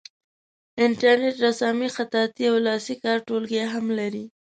[0.85, 4.25] انټرنیټ رسامي خطاطي او لاسي کار ټولګي هم لري.